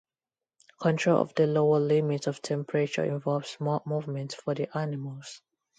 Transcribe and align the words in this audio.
Control 0.81 1.21
of 1.21 1.35
the 1.35 1.45
lower 1.45 1.79
limits 1.79 2.25
of 2.25 2.41
temperature 2.41 3.05
involves 3.05 3.57
more 3.59 3.83
movement 3.85 4.33
for 4.33 4.55
the 4.55 4.67
animals. 4.75 5.43